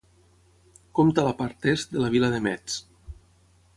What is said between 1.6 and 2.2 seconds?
est de la